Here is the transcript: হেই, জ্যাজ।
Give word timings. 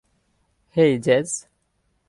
হেই, 0.75 0.93
জ্যাজ। 0.99 1.29